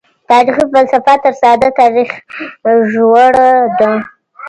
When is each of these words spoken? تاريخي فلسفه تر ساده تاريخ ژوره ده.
تاريخي 0.29 0.61
فلسفه 0.73 1.15
تر 1.23 1.31
ساده 1.41 1.69
تاريخ 1.79 2.11
ژوره 2.91 3.51
ده. 3.79 3.93